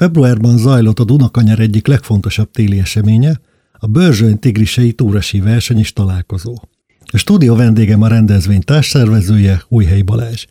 Februárban 0.00 0.58
zajlott 0.58 0.98
a 0.98 1.04
Dunakanyar 1.04 1.58
egyik 1.58 1.86
legfontosabb 1.86 2.50
téli 2.50 2.78
eseménye, 2.78 3.40
a 3.72 3.86
Börzsöny 3.86 4.38
Tigrisei 4.38 4.92
túrasi 4.92 5.40
verseny 5.40 5.78
és 5.78 5.92
találkozó. 5.92 6.54
A 7.12 7.16
stúdió 7.16 7.54
vendégem 7.54 8.02
a 8.02 8.08
rendezvény 8.08 8.60
társszervezője, 8.60 9.62
Újhelyi 9.68 10.02
Balázs. 10.02 10.46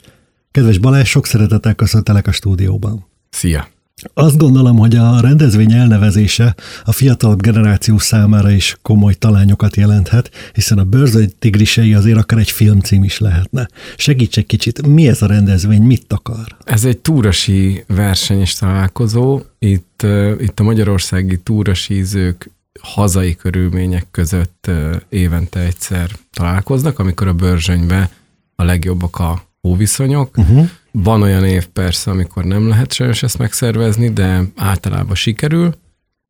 Kedves 0.51 0.77
Balázs, 0.77 1.07
sok 1.07 1.25
szeretettel 1.25 1.75
köszöntelek 1.75 2.27
a 2.27 2.31
stúdióban. 2.31 3.05
Szia! 3.29 3.67
Azt 4.13 4.38
gondolom, 4.38 4.77
hogy 4.77 4.96
a 4.96 5.20
rendezvény 5.21 5.71
elnevezése 5.71 6.55
a 6.84 6.91
fiatalabb 6.91 7.41
generáció 7.41 7.97
számára 7.97 8.52
is 8.52 8.77
komoly 8.82 9.14
talányokat 9.14 9.75
jelenthet, 9.75 10.32
hiszen 10.54 10.77
a 10.77 10.83
Börzöny 10.83 11.32
Tigrisei 11.39 11.93
azért 11.93 12.18
akár 12.18 12.39
egy 12.39 12.51
filmcím 12.51 13.04
is 13.04 13.20
lehetne. 13.20 13.68
Segíts 13.97 14.38
egy 14.38 14.46
kicsit, 14.46 14.88
mi 14.88 15.07
ez 15.07 15.21
a 15.21 15.25
rendezvény, 15.25 15.82
mit 15.82 16.14
akar? 16.14 16.57
Ez 16.64 16.86
egy 16.86 16.97
túrasi 16.97 17.83
verseny 17.88 18.39
és 18.39 18.54
találkozó. 18.54 19.41
Itt, 19.59 20.05
itt 20.39 20.59
a 20.59 20.63
magyarországi 20.63 21.38
túrasízők 21.38 22.52
hazai 22.82 23.36
körülmények 23.36 24.07
között 24.11 24.71
évente 25.10 25.60
egyszer 25.60 26.10
találkoznak, 26.33 27.00
amikor 27.00 27.27
a 27.27 27.33
Börzsönybe 27.33 28.10
a 28.55 28.63
legjobbak 28.63 29.19
a 29.19 29.43
hóviszonyok. 29.61 30.38
Uh-huh. 30.38 30.69
Van 30.92 31.21
olyan 31.21 31.46
év 31.46 31.66
persze, 31.66 32.11
amikor 32.11 32.44
nem 32.44 32.67
lehet 32.67 32.94
sajnos 32.94 33.23
ezt 33.23 33.38
megszervezni, 33.38 34.09
de 34.09 34.44
általában 34.56 35.16
sikerül, 35.16 35.75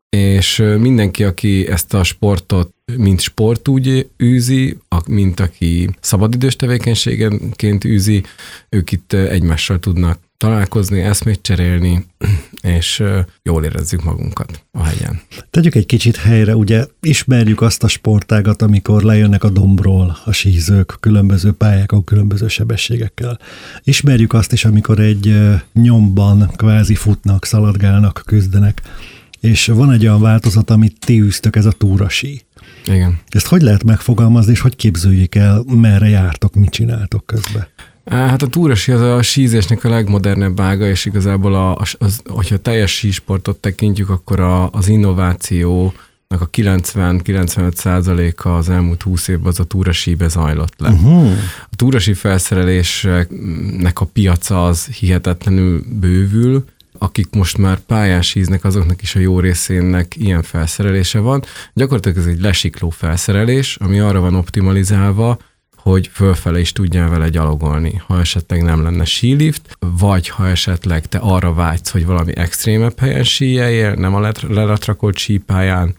és 0.10 0.64
mindenki, 0.78 1.24
aki 1.24 1.68
ezt 1.68 1.94
a 1.94 2.04
sportot 2.04 2.74
mint 2.98 3.20
sport 3.20 3.68
úgy 3.68 4.10
űzi, 4.24 4.78
mint 5.08 5.40
aki 5.40 5.90
szabadidős 6.00 6.56
tevékenységenként 6.56 7.86
űzi, 7.86 8.24
ők 8.70 8.92
itt 8.92 9.14
egymással 9.14 9.80
tudnak 9.80 10.20
találkozni, 10.40 11.00
eszmét 11.00 11.42
cserélni, 11.42 12.06
és 12.78 13.04
jól 13.44 13.64
érezzük 13.64 14.04
magunkat 14.04 14.64
a 14.72 14.84
hegyen. 14.84 15.22
Tegyük 15.50 15.76
egy 15.76 15.86
kicsit 15.86 16.16
helyre, 16.16 16.56
ugye 16.56 16.86
ismerjük 17.02 17.62
azt 17.62 17.84
a 17.84 17.88
sportágat, 17.88 18.62
amikor 18.62 19.02
lejönnek 19.02 19.44
a 19.44 19.50
dombról 19.50 20.18
a 20.26 20.32
sízők 20.32 20.98
különböző 21.00 21.52
pályákon, 21.52 22.04
különböző 22.04 22.48
sebességekkel. 22.48 23.40
Ismerjük 23.84 24.34
azt 24.34 24.52
is, 24.52 24.66
amikor 24.66 25.00
egy 25.00 25.36
nyomban 25.74 26.52
kvázi 26.56 26.96
futnak, 26.96 27.46
szaladgálnak, 27.46 28.22
küzdenek, 28.26 28.82
és 29.40 29.66
van 29.66 29.92
egy 29.92 30.04
olyan 30.04 30.22
változat, 30.22 30.70
amit 30.70 30.96
ti 31.06 31.22
űztök, 31.22 31.56
ez 31.56 31.66
a 31.66 31.72
túrasí. 31.72 32.42
Igen. 32.86 33.20
Ezt 33.28 33.48
hogy 33.48 33.62
lehet 33.62 33.84
megfogalmazni, 33.84 34.52
és 34.52 34.60
hogy 34.60 34.76
képzőjük 34.76 35.36
el, 35.36 35.64
merre 35.68 36.08
jártok, 36.08 36.54
mit 36.54 36.70
csináltok 36.70 37.26
közben? 37.26 37.68
Hát 38.10 38.42
a 38.42 38.48
túrasi 38.48 38.92
az 38.92 39.02
a 39.02 39.22
sízésnek 39.22 39.84
a 39.84 39.90
legmodernebb 39.90 40.60
ága, 40.60 40.88
és 40.88 41.06
igazából, 41.06 41.56
a, 41.56 41.78
az, 41.98 42.22
hogyha 42.26 42.58
teljes 42.58 42.92
sísportot 42.92 43.58
tekintjük, 43.58 44.10
akkor 44.10 44.40
a, 44.40 44.70
az 44.70 44.88
innováció 44.88 45.94
a 46.28 46.50
90-95 46.50 47.74
százaléka 47.74 48.56
az 48.56 48.70
elmúlt 48.70 49.02
20 49.02 49.28
évben 49.28 49.48
az 49.48 49.60
a 49.60 49.64
túrasíbe 49.64 50.28
zajlott 50.28 50.74
le. 50.78 50.90
Uh-huh. 50.90 51.32
A 51.64 51.76
túrasi 51.76 52.14
felszerelésnek 52.14 54.00
a 54.00 54.06
piaca 54.06 54.66
az 54.66 54.86
hihetetlenül 54.86 55.84
bővül, 56.00 56.66
akik 56.98 57.28
most 57.32 57.58
már 57.58 57.80
pályán 57.80 58.22
síznek, 58.22 58.64
azoknak 58.64 59.02
is 59.02 59.16
a 59.16 59.20
jó 59.20 59.40
részének 59.40 60.16
ilyen 60.18 60.42
felszerelése 60.42 61.20
van. 61.20 61.44
Gyakorlatilag 61.74 62.18
ez 62.18 62.26
egy 62.26 62.42
lesikló 62.42 62.90
felszerelés, 62.90 63.78
ami 63.80 64.00
arra 64.00 64.20
van 64.20 64.36
optimalizálva, 64.36 65.38
hogy 65.90 66.10
fölfele 66.14 66.60
is 66.60 66.72
tudjál 66.72 67.10
vele 67.10 67.30
gyalogolni, 67.30 68.02
ha 68.08 68.20
esetleg 68.20 68.64
nem 68.64 68.84
lenne 68.84 69.06
sílift, 69.06 69.78
vagy 69.80 70.30
ha 70.30 70.48
esetleg 70.48 71.06
te 71.06 71.18
arra 71.18 71.54
vágysz, 71.54 71.90
hogy 71.90 72.06
valami 72.06 72.32
extrémebb 72.36 73.00
helyen 73.00 73.24
síjeljél, 73.24 73.94
nem 73.94 74.16
a 74.16 74.32
leratrakolt 74.48 75.18
sípályán, 75.18 75.96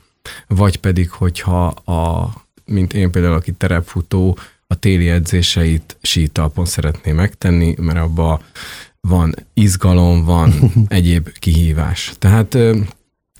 vagy 0.47 0.77
pedig, 0.77 1.11
hogyha 1.11 1.65
a, 1.67 2.31
mint 2.65 2.95
én 2.95 3.11
például, 3.11 3.35
aki 3.35 3.53
terepfutó, 3.53 4.39
a 4.67 4.75
téli 4.75 5.09
edzéseit 5.09 5.97
sítalpon 6.03 6.65
szeretné 6.65 7.13
megtenni, 7.13 7.75
mert 7.79 7.99
abba 7.99 8.41
van 9.01 9.35
izgalom, 9.55 10.25
van 10.25 10.53
egyéb 10.89 11.29
kihívás. 11.39 12.13
Tehát 12.19 12.57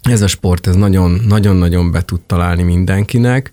ez 0.03 0.23
a 0.23 0.27
sport, 0.27 0.67
ez 0.67 0.75
nagyon-nagyon 0.75 1.91
be 1.91 2.03
tud 2.03 2.21
találni 2.21 2.63
mindenkinek, 2.63 3.51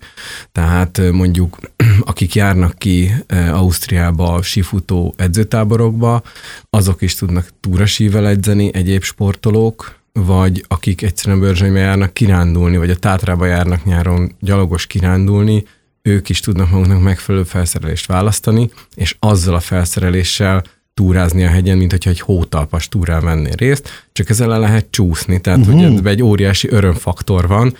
tehát 0.52 1.00
mondjuk 1.12 1.58
akik 2.00 2.34
járnak 2.34 2.78
ki 2.78 3.10
Ausztriába 3.52 4.42
sifutó 4.42 5.14
edzőtáborokba, 5.16 6.22
azok 6.70 7.02
is 7.02 7.14
tudnak 7.14 7.48
túrasível 7.60 8.28
edzeni, 8.28 8.70
egyéb 8.74 9.02
sportolók, 9.02 9.96
vagy 10.12 10.64
akik 10.68 11.02
egyszerűen 11.02 11.40
bőrzsönybe 11.40 11.78
járnak 11.78 12.12
kirándulni, 12.12 12.76
vagy 12.76 12.90
a 12.90 12.96
Tátrába 12.96 13.46
járnak 13.46 13.84
nyáron 13.84 14.34
gyalogos 14.40 14.86
kirándulni, 14.86 15.64
ők 16.02 16.28
is 16.28 16.40
tudnak 16.40 16.70
maguknak 16.70 17.02
megfelelő 17.02 17.44
felszerelést 17.44 18.06
választani, 18.06 18.70
és 18.94 19.16
azzal 19.18 19.54
a 19.54 19.60
felszereléssel 19.60 20.64
túrázni 20.94 21.44
a 21.44 21.48
hegyen, 21.48 21.78
mint 21.78 21.90
hogyha 21.90 22.10
egy 22.10 22.20
hótalpas 22.20 22.88
túrán 22.88 23.24
vennél 23.24 23.54
részt, 23.56 24.07
csak 24.18 24.30
ezzel 24.30 24.48
le 24.48 24.56
lehet 24.56 24.86
csúszni. 24.90 25.40
Tehát, 25.40 25.58
uh-huh. 25.58 25.92
hogy 25.92 26.06
egy 26.06 26.22
óriási 26.22 26.68
örömfaktor 26.70 27.46
van, 27.46 27.76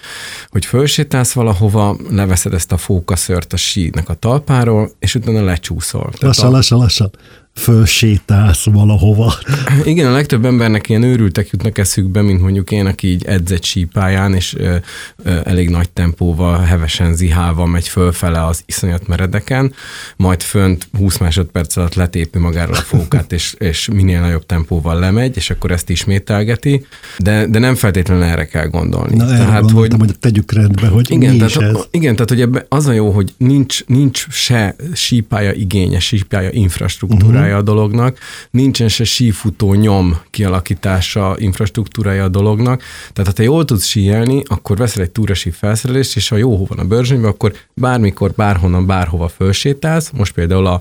hogy 0.49 0.65
fölsétálsz 0.65 1.33
valahova, 1.33 1.97
leveszed 2.11 2.55
ezt 2.55 2.73
a 2.73 2.77
fókaszört 2.77 3.53
a 3.53 3.57
sínek 3.57 4.09
a 4.09 4.15
talpáról, 4.15 4.91
és 4.99 5.15
utána 5.15 5.45
lecsúszol. 5.45 6.13
Lassan, 6.21 6.51
lassan, 6.51 6.79
lassan 6.79 7.11
fölsétálsz 7.59 8.65
valahova. 8.65 9.35
Igen, 9.85 10.07
a 10.07 10.13
legtöbb 10.13 10.45
embernek 10.45 10.89
ilyen 10.89 11.03
őrültek 11.03 11.49
jutnak 11.51 11.79
eszükbe, 11.79 12.23
mint 12.23 12.41
mondjuk 12.41 12.71
én, 12.71 12.87
aki 12.87 13.07
így 13.07 13.25
edzett 13.25 13.65
sípáján, 13.65 14.35
és 14.35 14.55
ö, 14.55 14.77
ö, 15.23 15.39
elég 15.45 15.69
nagy 15.69 15.91
tempóval, 15.91 16.59
hevesen 16.59 17.15
zihálva 17.15 17.67
megy 17.67 17.89
fölfele 17.89 18.45
az 18.45 18.63
iszonyat 18.67 19.07
meredeken, 19.07 19.73
majd 20.17 20.43
fönt 20.43 20.89
20 20.99 21.19
másodperc 21.19 21.77
alatt 21.77 21.95
letépi 21.95 22.39
magáról 22.39 22.75
a 22.75 22.81
fókát, 22.81 23.33
és, 23.33 23.55
és 23.59 23.89
minél 23.93 24.21
nagyobb 24.21 24.47
tempóval 24.47 24.99
lemegy, 24.99 25.37
és 25.37 25.51
akkor 25.51 25.71
ezt 25.71 25.91
ismételgeti, 26.29 26.87
de, 27.19 27.47
de 27.47 27.59
nem 27.59 27.75
feltétlenül 27.75 28.25
erre 28.25 28.47
kell 28.47 28.67
gondolni. 28.67 29.17
Na, 29.17 29.27
tehát, 29.27 29.71
hogy, 29.71 29.95
hogy 29.99 30.19
tegyük 30.19 30.53
rendbe, 30.53 30.87
hogy 30.87 31.11
igen, 31.11 31.33
mi 31.33 31.37
tehát, 31.37 31.51
is 31.51 31.57
ez. 31.57 31.89
Igen, 31.91 32.13
tehát 32.13 32.29
hogy 32.29 32.41
ebbe 32.41 32.67
az 32.69 32.87
a 32.87 32.93
jó, 32.93 33.11
hogy 33.11 33.35
nincs, 33.37 33.85
nincs 33.87 34.27
se 34.31 34.77
sípája 34.95 35.53
igénye, 35.53 35.99
sípája 35.99 36.51
infrastruktúrája, 36.51 37.45
uh-huh. 37.45 37.59
a 37.59 37.63
dolognak, 37.63 38.19
nincsen 38.51 38.89
se 38.89 39.05
sífutó 39.05 39.75
nyom 39.75 40.19
kialakítása, 40.31 41.37
infrastruktúrája 41.39 42.25
a 42.25 42.29
dolognak. 42.29 42.83
Tehát 43.13 43.31
ha 43.31 43.37
te 43.37 43.43
jól 43.43 43.65
tudsz 43.65 43.85
síelni, 43.85 44.43
akkor 44.47 44.77
veszel 44.77 45.03
egy 45.03 45.11
túrasi 45.11 45.51
felszerelést, 45.51 46.17
és 46.17 46.29
ha 46.29 46.37
jó 46.37 46.57
hó 46.57 46.67
van 46.69 46.79
a 46.79 46.85
bőrzsönyben, 46.85 47.31
akkor 47.31 47.53
bármikor, 47.75 48.33
bárhonnan, 48.37 48.87
bárhova 48.87 49.29
fölsétálsz. 49.29 50.11
Most 50.11 50.33
például 50.33 50.67
a 50.67 50.81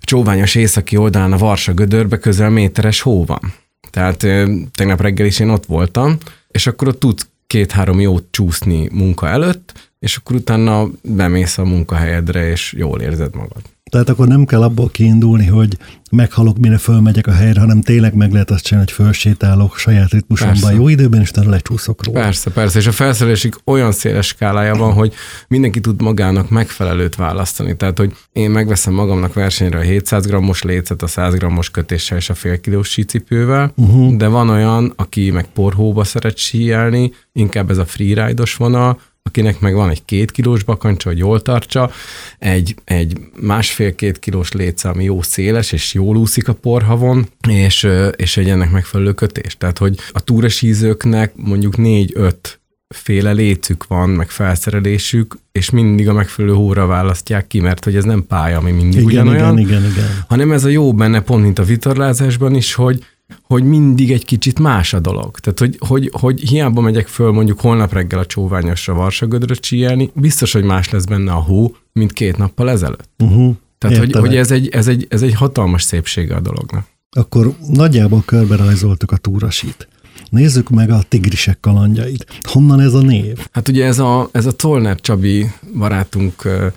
csóványos 0.00 0.54
északi 0.54 0.96
oldalán 0.96 1.32
a 1.32 1.38
Varsa 1.38 1.72
gödörbe 1.72 2.18
közel 2.18 2.50
méteres 2.50 3.00
hó 3.00 3.24
van. 3.24 3.52
Tehát 3.90 4.26
tegnap 4.74 5.00
reggel 5.00 5.26
is 5.26 5.38
én 5.38 5.48
ott 5.48 5.66
voltam, 5.66 6.18
és 6.48 6.66
akkor 6.66 6.88
ott 6.88 7.00
tudsz 7.00 7.28
két-három 7.46 8.00
jót 8.00 8.24
csúszni 8.30 8.88
munka 8.92 9.28
előtt, 9.28 9.90
és 9.98 10.16
akkor 10.16 10.36
utána 10.36 10.88
bemész 11.02 11.58
a 11.58 11.64
munkahelyedre, 11.64 12.50
és 12.50 12.72
jól 12.72 13.00
érzed 13.00 13.34
magad. 13.34 13.62
Tehát 13.88 14.08
akkor 14.08 14.26
nem 14.26 14.44
kell 14.44 14.62
abból 14.62 14.88
kiindulni, 14.88 15.46
hogy 15.46 15.76
meghalok, 16.10 16.58
mire 16.58 16.78
fölmegyek 16.78 17.26
a 17.26 17.32
helyre, 17.32 17.60
hanem 17.60 17.80
tényleg 17.80 18.14
meg 18.14 18.32
lehet 18.32 18.50
azt 18.50 18.64
csinálni, 18.64 18.90
hogy 18.90 19.04
fölsétálok 19.04 19.76
saját 19.76 20.10
ritmusomban 20.10 20.60
persze. 20.60 20.74
jó 20.74 20.88
időben, 20.88 21.20
és 21.20 21.30
utána 21.30 21.50
lecsúszok 21.50 22.04
róla. 22.04 22.20
Persze, 22.20 22.50
persze, 22.50 22.78
és 22.78 22.86
a 22.86 22.92
felszerelésig 22.92 23.54
olyan 23.64 23.92
széles 23.92 24.26
skálája 24.26 24.74
van, 24.74 24.92
hogy 24.92 25.14
mindenki 25.48 25.80
tud 25.80 26.02
magának 26.02 26.50
megfelelőt 26.50 27.14
választani. 27.14 27.76
Tehát, 27.76 27.98
hogy 27.98 28.12
én 28.32 28.50
megveszem 28.50 28.94
magamnak 28.94 29.32
versenyre 29.32 29.78
a 29.78 29.82
700 29.82 30.26
grammos 30.26 30.62
lécet, 30.62 31.02
a 31.02 31.06
100 31.06 31.34
grammos 31.34 31.70
kötéssel 31.70 32.16
és 32.18 32.30
a 32.30 32.34
fél 32.34 32.60
kilós 32.60 32.88
sícipővel, 32.88 33.72
uh-huh. 33.76 34.16
de 34.16 34.26
van 34.26 34.48
olyan, 34.48 34.92
aki 34.96 35.30
meg 35.30 35.46
porhóba 35.52 36.04
szeret 36.04 36.36
síelni, 36.36 37.12
inkább 37.32 37.70
ez 37.70 37.78
a 37.78 37.84
freeride-os 37.84 38.54
vonal, 38.54 38.98
akinek 39.28 39.60
meg 39.60 39.74
van 39.74 39.90
egy 39.90 40.04
két 40.04 40.30
kilós 40.30 40.62
bakancsa, 40.62 41.08
hogy 41.08 41.18
jól 41.18 41.42
tartsa, 41.42 41.90
egy, 42.38 42.74
egy 42.84 43.18
másfél-két 43.40 44.18
kilós 44.18 44.52
léce, 44.52 44.88
ami 44.88 45.04
jó 45.04 45.22
széles, 45.22 45.72
és 45.72 45.94
jól 45.94 46.16
úszik 46.16 46.48
a 46.48 46.52
porhavon, 46.52 47.28
és, 47.48 47.88
és 48.16 48.36
egy 48.36 48.48
ennek 48.48 48.70
megfelelő 48.70 49.12
kötés. 49.12 49.56
Tehát, 49.56 49.78
hogy 49.78 49.98
a 50.12 50.20
túrasízőknek 50.20 51.32
mondjuk 51.36 51.76
négy-öt 51.76 52.60
féle 52.94 53.32
lécük 53.32 53.86
van, 53.86 54.10
meg 54.10 54.30
felszerelésük, 54.30 55.38
és 55.52 55.70
mindig 55.70 56.08
a 56.08 56.12
megfelelő 56.12 56.54
hóra 56.54 56.86
választják 56.86 57.46
ki, 57.46 57.60
mert 57.60 57.84
hogy 57.84 57.96
ez 57.96 58.04
nem 58.04 58.26
pálya, 58.26 58.58
ami 58.58 58.70
mindig 58.70 59.00
igen, 59.00 59.04
ugyanolyan, 59.04 59.58
igen, 59.58 59.80
igen, 59.80 59.90
igen. 59.90 60.24
hanem 60.28 60.52
ez 60.52 60.64
a 60.64 60.68
jó 60.68 60.94
benne 60.94 61.20
pont, 61.20 61.42
mint 61.42 61.58
a 61.58 61.62
vitorlázásban 61.64 62.54
is, 62.54 62.74
hogy 62.74 63.04
hogy 63.42 63.64
mindig 63.64 64.12
egy 64.12 64.24
kicsit 64.24 64.58
más 64.58 64.94
a 64.94 65.00
dolog. 65.00 65.38
Tehát, 65.38 65.58
hogy, 65.58 65.76
hogy, 65.78 66.10
hogy 66.20 66.40
hiába 66.40 66.80
megyek 66.80 67.06
föl 67.06 67.32
mondjuk 67.32 67.60
holnap 67.60 67.92
reggel 67.92 68.18
a 68.18 68.26
csóványosra 68.26 68.94
Varsagödre 68.94 69.54
csíjelni, 69.54 70.10
biztos, 70.14 70.52
hogy 70.52 70.64
más 70.64 70.90
lesz 70.90 71.04
benne 71.04 71.32
a 71.32 71.40
hó, 71.40 71.76
mint 71.92 72.12
két 72.12 72.36
nappal 72.36 72.70
ezelőtt. 72.70 73.08
Uh-huh. 73.18 73.56
Tehát, 73.78 73.96
hogy, 73.96 74.12
hogy 74.12 74.36
ez, 74.36 74.50
egy, 74.50 74.68
ez, 74.68 74.88
egy, 74.88 75.06
ez 75.08 75.22
egy 75.22 75.34
hatalmas 75.34 75.82
szépsége 75.82 76.34
a 76.34 76.40
dolognak. 76.40 76.86
Akkor 77.10 77.56
nagyjából 77.72 78.22
körbe 78.24 78.56
rajzoltuk 78.56 79.10
a 79.10 79.16
túrasit. 79.16 79.88
Nézzük 80.30 80.68
meg 80.68 80.90
a 80.90 81.02
tigrisek 81.08 81.60
kalandjait. 81.60 82.26
Honnan 82.42 82.80
ez 82.80 82.94
a 82.94 83.00
név? 83.00 83.46
Hát 83.52 83.68
ugye 83.68 83.84
ez 83.84 83.98
a, 83.98 84.28
ez 84.32 84.46
a 84.46 84.52
Tolner 84.52 85.00
Csabi 85.00 85.50
barátunknak 85.76 86.74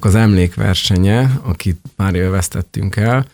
az 0.00 0.14
emlékversenye, 0.14 1.40
akit 1.42 1.80
már 1.96 2.14
élveztettünk 2.14 2.96
el, 2.96 3.26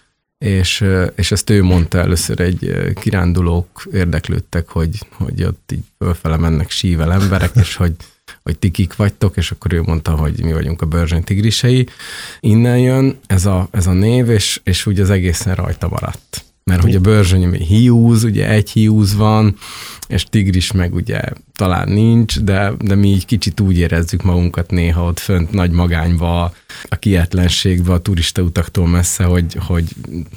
és, 0.44 0.84
és 1.14 1.32
ezt 1.32 1.50
ő 1.50 1.62
mondta 1.62 1.98
először 1.98 2.40
egy 2.40 2.92
kirándulók 3.00 3.88
érdeklődtek, 3.92 4.68
hogy, 4.68 4.98
hogy 5.10 5.42
ott 5.42 5.72
így 5.72 5.84
fölfele 5.98 6.36
mennek 6.36 6.70
sível 6.70 7.12
emberek, 7.12 7.50
és 7.54 7.74
hogy, 7.74 7.94
hogy 8.42 8.58
ti 8.58 8.70
kik 8.70 8.96
vagytok, 8.96 9.36
és 9.36 9.50
akkor 9.50 9.72
ő 9.72 9.82
mondta, 9.82 10.10
hogy 10.10 10.44
mi 10.44 10.52
vagyunk 10.52 10.82
a 10.82 10.86
Börzsöny 10.86 11.24
tigrisei. 11.24 11.88
Innen 12.40 12.78
jön 12.78 13.18
ez 13.26 13.46
a, 13.46 13.68
ez 13.70 13.86
a 13.86 13.92
név, 13.92 14.30
és, 14.30 14.60
és 14.64 14.86
úgy 14.86 15.00
az 15.00 15.10
egészen 15.10 15.54
rajta 15.54 15.88
maradt 15.88 16.44
mert 16.64 16.82
hogy 16.82 16.94
a 16.94 17.00
bőrzsöny 17.00 17.54
hiúz, 17.54 18.24
ugye 18.24 18.48
egy 18.48 18.70
hiúz 18.70 19.14
van, 19.14 19.56
és 20.08 20.24
tigris 20.24 20.72
meg 20.72 20.94
ugye 20.94 21.20
talán 21.52 21.88
nincs, 21.88 22.40
de, 22.40 22.72
de 22.80 22.94
mi 22.94 23.08
így 23.08 23.26
kicsit 23.26 23.60
úgy 23.60 23.78
érezzük 23.78 24.22
magunkat 24.22 24.70
néha 24.70 25.04
ott 25.04 25.18
fönt 25.18 25.52
nagy 25.52 25.70
magányba, 25.70 26.52
a 26.88 26.96
kietlenségbe, 26.96 27.92
a 27.92 27.98
turista 27.98 28.42
utaktól 28.42 28.88
messze, 28.88 29.24
hogy, 29.24 29.56
hogy, 29.66 29.84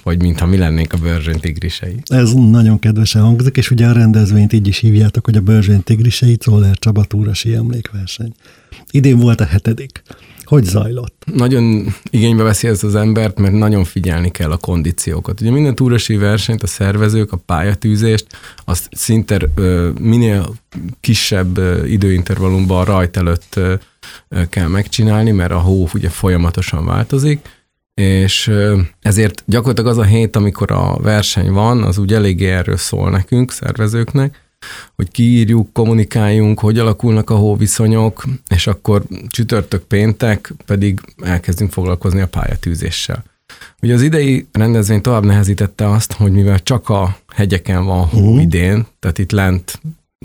hogy 0.04 0.22
mintha 0.22 0.46
mi 0.46 0.58
lennénk 0.58 0.94
a 0.94 0.98
bőrzsöny 0.98 1.40
tigrisei. 1.40 1.96
Ez 2.06 2.34
nagyon 2.34 2.80
kedvesen 2.80 3.22
hangzik, 3.22 3.58
és 3.58 3.72
ugye 3.72 3.88
a 3.88 3.92
rendezvényt 3.92 4.54
így 4.54 4.68
is 4.68 4.78
hívjátok, 4.78 5.26
hogy 5.26 5.36
a 5.36 5.42
bőrzsöny 5.42 5.84
tigrisei 5.84 6.36
Czoller 6.38 6.78
Csaba 6.78 7.04
túrasi 7.04 7.54
emlékverseny. 7.54 8.34
Idén 8.92 9.18
volt 9.18 9.42
a 9.42 9.46
hetedik. 9.46 10.04
Hogy 10.48 10.64
zajlott? 10.64 11.24
Nagyon 11.34 11.96
igénybe 12.10 12.44
veszi 12.44 12.68
ez 12.68 12.84
az 12.84 12.96
embert, 12.96 13.40
mert 13.40 13.54
nagyon 13.54 13.84
figyelni 13.84 14.32
kell 14.32 14.52
a 14.52 14.58
kondíciókat. 14.58 15.42
Ugye 15.42 15.52
minden 15.52 15.76
túrasi 15.76 16.18
versenyt, 16.18 16.64
a 16.64 16.68
szervezők, 16.68 17.32
a 17.32 17.38
pályatűzést, 17.46 18.28
azt 18.66 18.88
szinte 18.92 19.40
minél 20.00 20.56
kisebb 21.00 21.58
időintervallumban 21.86 22.86
rajt 22.86 23.18
előtt 23.18 23.60
kell 24.50 24.68
megcsinálni, 24.68 25.32
mert 25.32 25.52
a 25.52 25.60
hó 25.60 25.88
ugye 25.94 26.10
folyamatosan 26.10 26.86
változik, 26.86 27.40
és 27.94 28.52
ezért 29.02 29.44
gyakorlatilag 29.46 29.92
az 29.92 29.98
a 29.98 30.04
hét, 30.04 30.36
amikor 30.36 30.72
a 30.72 30.98
verseny 31.02 31.52
van, 31.52 31.84
az 31.84 31.98
úgy 31.98 32.14
eléggé 32.14 32.50
erről 32.50 32.78
szól 32.78 33.10
nekünk, 33.10 33.52
szervezőknek, 33.52 34.46
hogy 34.96 35.12
kiírjuk, 35.12 35.74
kommunikáljunk, 35.74 36.60
hogy 36.60 36.80
alakulnak 36.80 37.30
a 37.30 37.36
hóviszonyok, 37.36 38.24
és 38.48 38.68
akkor 38.68 39.04
csütörtök 39.28 39.84
péntek 39.84 40.54
pedig 40.66 41.00
elkezdünk 41.24 41.72
foglalkozni 41.72 42.22
a 42.22 42.28
pályatűzéssel. 42.28 43.24
Ugye 43.82 43.94
az 43.94 44.02
idei 44.02 44.48
rendezvény 44.52 45.02
tovább 45.02 45.26
nehezítette 45.26 45.90
azt, 45.90 46.14
hogy 46.14 46.32
mivel 46.32 46.64
csak 46.64 46.90
a 46.90 47.18
hegyeken 47.34 47.86
van 47.86 48.06
hó 48.06 48.20
uh-huh. 48.20 48.42
idén, 48.42 48.86
tehát 49.00 49.18
itt 49.18 49.32
lent 49.32 49.82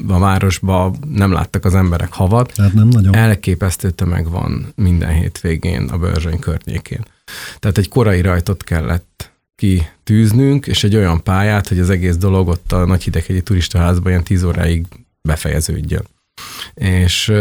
a 0.09 0.19
városban 0.19 0.97
nem 1.09 1.33
láttak 1.33 1.65
az 1.65 1.75
emberek 1.75 2.13
havat. 2.13 2.57
Hát 2.57 2.73
nem 2.73 2.89
nagyon. 2.89 3.15
Elképesztő 3.15 3.91
tömeg 3.91 4.31
van 4.31 4.73
minden 4.75 5.13
hétvégén 5.13 5.89
a 5.89 5.99
Börzsöny 5.99 6.39
környékén. 6.39 7.05
Tehát 7.59 7.79
egy 7.79 7.89
korai 7.89 8.21
rajtot 8.21 8.65
kellett 8.65 9.32
kitűznünk, 9.63 10.67
és 10.67 10.85
egy 10.85 10.97
olyan 10.97 11.23
pályát, 11.23 11.69
hogy 11.69 11.79
az 11.79 11.91
egész 11.91 12.17
dolog 12.17 12.49
ott 12.49 12.73
a 12.73 12.85
nagy 12.85 13.03
hideghegyi 13.03 13.43
turistaházban 13.43 14.11
ilyen 14.11 14.25
10 14.25 14.43
óráig 14.43 14.87
befejeződjön. 15.23 16.03
És 16.75 17.33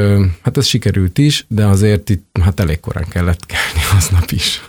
hát 0.41 0.57
ez 0.57 0.65
sikerült 0.65 1.17
is, 1.17 1.45
de 1.47 1.65
azért 1.65 2.09
itt 2.09 2.37
hát 2.41 2.59
elég 2.59 2.79
korán 2.79 3.07
kellett 3.09 3.45
kelni 3.45 3.81
aznap 3.97 4.31
is. 4.31 4.61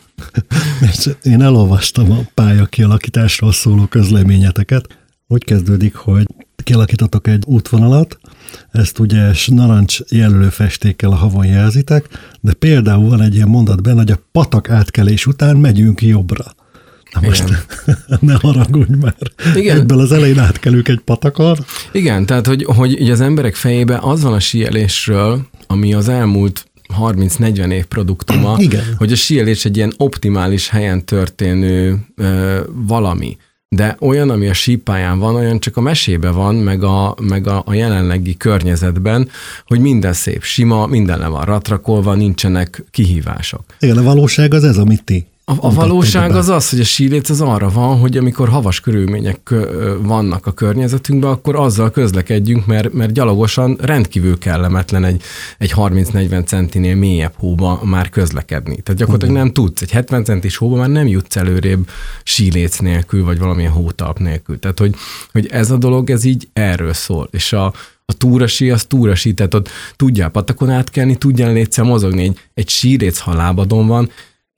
Én 1.22 1.43
elolvastam 1.43 2.10
a 2.10 2.20
pálya 2.34 2.66
kialakításról 2.66 3.52
szóló 3.52 3.87
közleményeteket. 3.87 4.98
Úgy 5.26 5.44
kezdődik, 5.44 5.94
hogy 5.94 6.26
kialakítotok 6.62 7.26
egy 7.26 7.44
útvonalat, 7.46 8.19
ezt 8.70 8.98
ugye 8.98 9.32
narancs 9.46 9.98
jelölő 10.08 10.48
festékkel 10.48 11.10
a 11.10 11.14
havon 11.14 11.46
jelzitek, 11.46 12.08
de 12.40 12.52
például 12.52 13.08
van 13.08 13.22
egy 13.22 13.34
ilyen 13.34 13.48
mondat 13.48 13.82
benne, 13.82 13.98
hogy 13.98 14.10
a 14.10 14.22
patak 14.32 14.70
átkelés 14.70 15.26
után 15.26 15.56
megyünk 15.56 16.02
jobbra. 16.02 16.44
Na 17.12 17.20
most 17.20 17.44
Igen. 17.48 17.58
ne 18.20 18.34
haragudj 18.40 18.92
már. 19.00 19.16
Igen. 19.54 19.80
Ebből 19.80 20.00
az 20.00 20.12
elején 20.12 20.38
átkelünk 20.38 20.88
egy 20.88 21.00
patakon. 21.00 21.56
Igen, 21.92 22.26
tehát 22.26 22.46
hogy, 22.46 22.64
hogy 22.64 23.00
így 23.00 23.10
az 23.10 23.20
emberek 23.20 23.54
fejébe 23.54 23.98
az 24.02 24.22
van 24.22 24.32
a 24.32 24.40
síelésről, 24.40 25.46
ami 25.66 25.94
az 25.94 26.08
elmúlt 26.08 26.66
30-40 27.00 27.72
év 27.72 27.84
produktuma, 27.84 28.56
Igen. 28.58 28.84
hogy 28.98 29.12
a 29.12 29.16
síelés 29.16 29.64
egy 29.64 29.76
ilyen 29.76 29.92
optimális 29.96 30.68
helyen 30.68 31.04
történő 31.04 31.98
ö, 32.16 32.60
valami. 32.72 33.36
De 33.68 33.96
olyan, 34.00 34.30
ami 34.30 34.48
a 34.48 34.52
sípályán 34.52 35.18
van, 35.18 35.34
olyan 35.34 35.60
csak 35.60 35.76
a 35.76 35.80
mesébe 35.80 36.30
van, 36.30 36.54
meg 36.54 36.82
a, 36.82 37.14
meg 37.20 37.46
a, 37.46 37.62
a 37.66 37.74
jelenlegi 37.74 38.36
környezetben, 38.36 39.28
hogy 39.66 39.80
minden 39.80 40.12
szép, 40.12 40.42
sima, 40.42 40.86
minden 40.86 41.18
le 41.18 41.26
van 41.26 41.44
ratrakolva, 41.44 42.14
nincsenek 42.14 42.84
kihívások. 42.90 43.64
Igen, 43.78 43.96
a 43.96 44.02
valóság 44.02 44.54
az 44.54 44.64
ez, 44.64 44.78
amit 44.78 45.04
ti 45.04 45.26
a, 45.44 45.52
a 45.60 45.70
valóság 45.70 46.34
az 46.34 46.48
az, 46.48 46.70
hogy 46.70 46.80
a 46.80 46.84
síléc 46.84 47.30
az 47.30 47.40
arra 47.40 47.70
van, 47.70 47.98
hogy 47.98 48.16
amikor 48.16 48.48
havas 48.48 48.80
körülmények 48.80 49.54
vannak 49.98 50.46
a 50.46 50.52
környezetünkben, 50.52 51.30
akkor 51.30 51.56
azzal 51.56 51.90
közlekedjünk, 51.90 52.66
mert, 52.66 52.92
mert 52.92 53.12
gyalogosan 53.12 53.78
rendkívül 53.80 54.38
kellemetlen 54.38 55.04
egy, 55.04 55.22
egy 55.58 55.72
30-40 55.76 56.46
centinél 56.46 56.94
mélyebb 56.94 57.32
hóba 57.36 57.80
már 57.84 58.08
közlekedni. 58.08 58.80
Tehát 58.80 59.00
gyakorlatilag 59.00 59.34
nem 59.34 59.52
tudsz, 59.52 59.82
egy 59.82 59.90
70 59.90 60.24
centis 60.24 60.56
hóba 60.56 60.76
már 60.76 60.88
nem 60.88 61.06
jutsz 61.06 61.36
előrébb 61.36 61.88
síléc 62.22 62.78
nélkül, 62.78 63.24
vagy 63.24 63.38
valamilyen 63.38 63.72
hótalp 63.72 64.18
nélkül. 64.18 64.58
Tehát, 64.58 64.78
hogy, 64.78 64.94
hogy 65.32 65.46
ez 65.46 65.70
a 65.70 65.76
dolog, 65.76 66.10
ez 66.10 66.24
így 66.24 66.48
erről 66.52 66.92
szól. 66.92 67.28
És 67.30 67.52
a, 67.52 67.64
a 68.04 68.12
túrasi 68.12 68.70
az 68.70 68.84
túrasi, 68.84 69.34
tehát 69.34 69.54
ott 69.54 69.68
tudjál 69.96 70.28
patakon 70.28 70.70
átkelni, 70.70 71.16
tudjál 71.16 71.52
létszel 71.52 71.84
mozogni. 71.84 72.22
Egy, 72.22 72.38
egy 72.54 72.68
síréc 72.68 73.18
halábadon 73.18 73.86
van, 73.86 74.10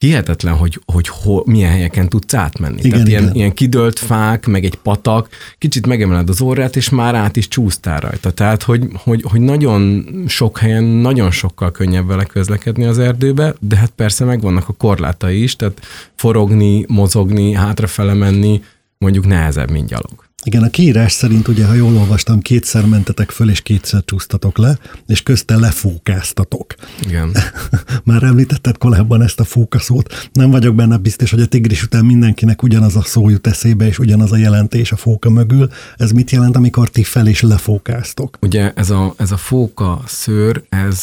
hihetetlen, 0.05 0.55
hogy, 0.55 0.81
hogy 0.87 1.09
hol, 1.09 1.43
milyen 1.47 1.71
helyeken 1.71 2.09
tudsz 2.09 2.35
átmenni. 2.35 2.79
Igen, 2.79 2.91
Tehát 2.91 3.09
igen. 3.09 3.23
Ilyen, 3.23 3.35
ilyen 3.35 3.55
kidőlt 3.55 3.99
fák, 3.99 4.47
meg 4.47 4.65
egy 4.65 4.75
patak, 4.75 5.29
kicsit 5.59 5.87
megemeled 5.87 6.29
az 6.29 6.41
órát, 6.41 6.77
és 6.77 6.89
már 6.89 7.15
át 7.15 7.37
is 7.37 7.49
csúsztál 7.49 8.01
rajta. 8.01 8.31
Tehát, 8.31 8.63
hogy, 8.63 8.89
hogy, 8.95 9.23
hogy 9.31 9.41
nagyon 9.41 10.05
sok 10.29 10.59
helyen 10.59 10.85
nagyon 10.85 11.31
sokkal 11.31 11.71
könnyebb 11.71 12.07
vele 12.07 12.25
közlekedni 12.25 12.85
az 12.85 12.99
erdőbe, 12.99 13.55
de 13.61 13.77
hát 13.77 13.93
persze 13.97 14.25
megvannak 14.25 14.69
a 14.69 14.73
korlátai 14.73 15.43
is, 15.43 15.57
tehát 15.57 15.81
forogni, 16.15 16.85
mozogni, 16.89 17.53
hátrafele 17.53 18.15
menni, 18.15 18.63
mondjuk 18.99 19.27
nehezebb, 19.27 19.71
mint 19.71 19.89
gyalog. 19.89 20.24
Igen, 20.45 20.63
a 20.63 20.71
kiírás 20.71 21.13
szerint 21.13 21.49
ugye, 21.49 21.67
ha 21.67 21.73
jól 21.73 21.97
olvastam, 21.97 22.41
kétszer 22.41 22.87
mentetek 22.87 23.31
föl, 23.31 23.51
és 23.51 23.61
kétszer 23.61 24.05
csúsztatok 24.05 24.59
le, 24.59 24.79
és 25.07 25.23
közte 25.23 25.57
lefókáztatok. 25.57 26.75
Igen. 27.07 27.37
Már 28.05 28.23
említetted 28.23 28.79
korábban 28.79 29.23
ezt 29.23 29.41
a 29.41 29.45
fókaszót. 29.45 30.29
Nem 30.33 30.51
vagyok 30.51 30.75
benne 30.75 30.97
biztos, 30.97 31.31
hogy 31.31 31.41
a 31.41 31.47
tigris 31.47 31.83
után 31.83 32.05
mindenkinek 32.05 32.63
ugyanaz 32.63 32.97
a 32.97 33.03
szó 33.03 33.29
jut 33.29 33.47
eszébe, 33.47 33.87
és 33.87 33.99
ugyanaz 33.99 34.33
a 34.33 34.37
jelentés 34.37 34.93
a 34.93 34.97
fóka 34.97 35.31
mögül. 35.31 35.69
Ez 35.97 36.11
mit 36.11 36.31
jelent, 36.31 36.57
amikor 36.57 36.89
ti 36.89 37.03
fel 37.03 37.27
is 37.27 37.41
lefókáztok? 37.41 38.39
Ugye 38.41 38.73
ez 38.75 38.91
a, 38.91 39.15
ez 39.17 39.31
a 39.31 39.37
fóka 39.37 40.03
szőr, 40.07 40.63
ez 40.69 41.03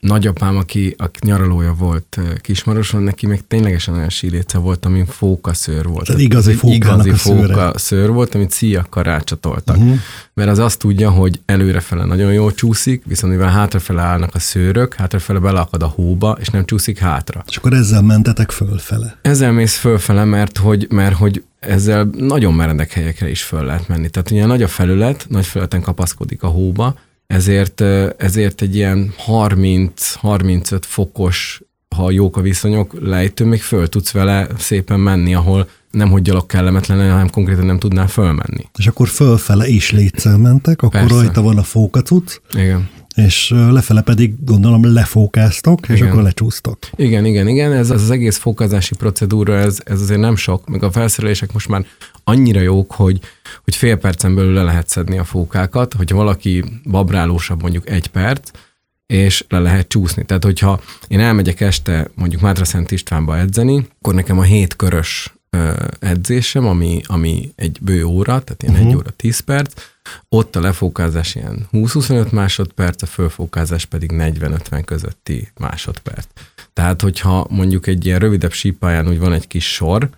nagyapám, 0.00 0.56
aki, 0.56 0.94
aki 0.98 1.18
nyaralója 1.26 1.74
volt 1.78 2.20
Kismaroson, 2.40 3.02
neki 3.02 3.26
meg 3.26 3.46
ténylegesen 3.48 3.94
olyan 3.94 4.08
síléce 4.08 4.58
volt, 4.58 4.84
amin 4.84 5.06
fóka 5.06 5.54
szőr 5.54 5.86
volt. 5.86 6.06
Tehát 6.06 6.20
igazi 6.20 6.52
fókának 6.52 7.06
igazi 7.06 7.10
a 7.10 7.16
fóka 7.16 7.72
szőr 7.78 8.10
volt, 8.10 8.34
amit 8.34 8.50
díjakkal 8.74 9.02
rácsatoltak. 9.02 9.76
Uh-huh. 9.76 9.96
Mert 10.34 10.50
az 10.50 10.58
azt 10.58 10.78
tudja, 10.78 11.10
hogy 11.10 11.40
előrefele 11.44 12.04
nagyon 12.04 12.32
jól 12.32 12.54
csúszik, 12.54 13.02
viszont 13.06 13.32
mivel 13.32 13.50
hátrafele 13.50 14.02
állnak 14.02 14.34
a 14.34 14.38
szőrök, 14.38 14.94
hátrafele 14.94 15.38
beleakad 15.38 15.82
a 15.82 15.86
hóba, 15.86 16.36
és 16.40 16.48
nem 16.48 16.64
csúszik 16.64 16.98
hátra. 16.98 17.44
És 17.48 17.56
akkor 17.56 17.72
ezzel 17.72 18.02
mentetek 18.02 18.50
fölfele? 18.50 19.16
Ezzel 19.22 19.52
mész 19.52 19.76
fölfele, 19.76 20.24
mert 20.24 20.58
hogy, 20.58 20.86
mert 20.90 21.16
hogy 21.16 21.44
ezzel 21.60 22.08
nagyon 22.18 22.54
meredek 22.54 22.92
helyekre 22.92 23.30
is 23.30 23.42
föl 23.42 23.64
lehet 23.64 23.88
menni. 23.88 24.08
Tehát 24.08 24.30
ugye 24.30 24.46
nagy 24.46 24.62
a 24.62 24.68
felület, 24.68 25.26
nagy 25.28 25.46
felületen 25.46 25.80
kapaszkodik 25.80 26.42
a 26.42 26.46
hóba, 26.48 26.98
ezért, 27.26 27.80
ezért 28.16 28.62
egy 28.62 28.76
ilyen 28.76 29.14
30-35 29.26 30.80
fokos 30.80 31.60
ha 31.94 32.10
jók 32.10 32.36
a 32.36 32.40
viszonyok, 32.40 32.96
lejtő, 33.00 33.44
még 33.44 33.62
föl 33.62 33.88
tudsz 33.88 34.10
vele 34.10 34.46
szépen 34.58 35.00
menni, 35.00 35.34
ahol 35.34 35.68
nem 35.90 36.10
hogy 36.10 36.22
gyalog 36.22 36.46
kellemetlen, 36.46 37.10
hanem 37.10 37.30
konkrétan 37.30 37.66
nem 37.66 37.78
tudnál 37.78 38.08
fölmenni. 38.08 38.68
És 38.78 38.86
akkor 38.86 39.08
fölfele 39.08 39.66
is 39.66 39.90
létszel 39.90 40.36
mentek, 40.36 40.82
akkor 40.82 41.00
Persze. 41.00 41.14
rajta 41.14 41.42
van 41.42 41.58
a 41.58 41.62
fókacuc. 41.62 42.40
Igen 42.56 42.88
és 43.14 43.54
lefele 43.70 44.02
pedig 44.02 44.44
gondolom 44.44 44.92
lefókáztok, 44.92 45.88
és 45.88 45.96
igen. 45.96 46.10
akkor 46.10 46.22
lecsúsztok. 46.22 46.78
Igen, 46.96 47.24
igen, 47.24 47.48
igen, 47.48 47.72
ez 47.72 47.90
az 47.90 48.10
egész 48.10 48.36
fókázási 48.36 48.94
procedúra, 48.94 49.58
ez, 49.58 49.78
ez 49.84 50.00
azért 50.00 50.20
nem 50.20 50.36
sok, 50.36 50.68
meg 50.68 50.82
a 50.82 50.90
felszerelések 50.90 51.52
most 51.52 51.68
már 51.68 51.86
annyira 52.24 52.60
jók, 52.60 52.92
hogy, 52.92 53.20
hogy 53.64 53.76
fél 53.76 53.96
percen 53.96 54.34
belül 54.34 54.52
le 54.52 54.62
lehet 54.62 54.88
szedni 54.88 55.18
a 55.18 55.24
fókákat, 55.24 55.94
hogyha 55.94 56.16
valaki 56.16 56.64
babrálósabb 56.90 57.62
mondjuk 57.62 57.88
egy 57.90 58.06
perc, 58.06 58.50
és 59.06 59.44
le 59.48 59.58
lehet 59.58 59.88
csúszni. 59.88 60.24
Tehát, 60.24 60.44
hogyha 60.44 60.80
én 61.08 61.20
elmegyek 61.20 61.60
este 61.60 62.10
mondjuk 62.14 62.40
Mátra 62.40 62.64
Szent 62.64 62.90
Istvánba 62.90 63.38
edzeni, 63.38 63.86
akkor 63.98 64.14
nekem 64.14 64.38
a 64.38 64.42
hét 64.42 64.76
körös 64.76 65.34
edzésem, 65.98 66.66
ami, 66.66 67.00
ami 67.06 67.52
egy 67.56 67.78
bő 67.80 68.04
óra, 68.04 68.40
tehát 68.40 68.62
ilyen 68.62 68.74
uh-huh. 68.74 68.90
egy 68.90 68.96
óra 68.96 69.10
10 69.10 69.40
perc, 69.40 69.74
ott 70.28 70.56
a 70.56 70.60
lefókázás 70.60 71.34
ilyen 71.34 71.68
20-25 71.72 72.30
másodperc, 72.30 73.02
a 73.02 73.06
fölfókázás 73.06 73.84
pedig 73.84 74.10
40-50 74.14 74.82
közötti 74.84 75.48
másodperc. 75.56 76.26
Tehát, 76.72 77.00
hogyha 77.00 77.46
mondjuk 77.50 77.86
egy 77.86 78.06
ilyen 78.06 78.18
rövidebb 78.18 78.52
sípáján 78.52 79.08
úgy 79.08 79.18
van 79.18 79.32
egy 79.32 79.46
kis 79.46 79.72
sor, 79.72 80.08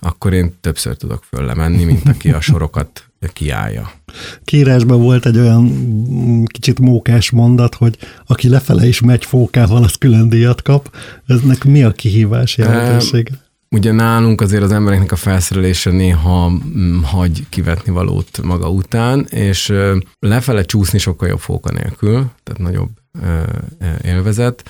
akkor 0.00 0.32
én 0.32 0.56
többször 0.60 0.96
tudok 0.96 1.24
föllemenni, 1.24 1.84
mint 1.84 2.08
aki 2.08 2.32
a 2.32 2.40
sorokat 2.40 3.04
kiállja. 3.32 3.92
Kírásban 4.44 5.00
volt 5.00 5.26
egy 5.26 5.38
olyan 5.38 5.62
mm, 5.62 6.44
kicsit 6.44 6.80
mókás 6.80 7.30
mondat, 7.30 7.74
hogy 7.74 7.98
aki 8.26 8.48
lefele 8.48 8.86
is 8.86 9.00
megy 9.00 9.24
fókával, 9.24 9.82
az 9.82 9.94
külön 9.94 10.28
díjat 10.28 10.62
kap. 10.62 10.96
Eznek 11.26 11.64
mi 11.64 11.82
a 11.82 11.92
kihívás 11.92 12.56
jelentősége? 12.56 13.32
Ugye 13.70 13.92
nálunk 13.92 14.40
azért 14.40 14.62
az 14.62 14.72
embereknek 14.72 15.12
a 15.12 15.16
felszerelése 15.16 15.90
néha 15.90 16.48
mm, 16.48 17.02
hagy 17.02 17.46
kivetni 17.48 17.92
valót 17.92 18.42
maga 18.42 18.70
után, 18.70 19.26
és 19.30 19.72
lefele 20.18 20.62
csúszni 20.62 20.98
sokkal 20.98 21.28
jobb 21.28 21.38
fóka 21.38 21.70
nélkül, 21.72 22.30
tehát 22.42 22.60
nagyobb 22.60 22.90
élvezet 24.02 24.64